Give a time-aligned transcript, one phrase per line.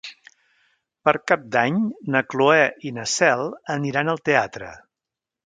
[1.07, 1.77] Per Cap d'Any
[2.15, 3.45] na Cloè i na Cel
[3.77, 4.73] aniran al teatre.